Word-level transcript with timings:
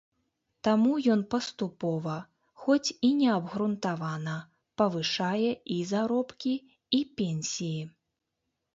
Таму 0.67 0.93
ён 1.15 1.19
паступова, 1.33 2.15
хоць 2.63 2.89
і 2.95 3.09
неабгрунтавана, 3.21 4.35
павышае 4.83 5.49
і 5.79 5.81
заробкі, 5.95 6.59
і 6.99 7.07
пенсіі. 7.21 7.81